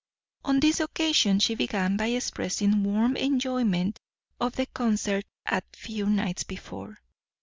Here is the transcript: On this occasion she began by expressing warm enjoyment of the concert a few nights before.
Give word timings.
On 0.43 0.59
this 0.59 0.79
occasion 0.79 1.37
she 1.37 1.53
began 1.53 1.95
by 1.95 2.07
expressing 2.07 2.83
warm 2.83 3.15
enjoyment 3.15 3.99
of 4.39 4.55
the 4.55 4.65
concert 4.65 5.25
a 5.45 5.61
few 5.73 6.07
nights 6.07 6.43
before. 6.43 7.03